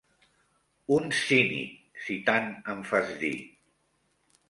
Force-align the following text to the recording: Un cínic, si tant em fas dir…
Un 0.95 1.05
cínic, 1.19 1.77
si 2.07 2.19
tant 2.33 2.53
em 2.75 2.85
fas 2.91 3.17
dir… 3.25 3.35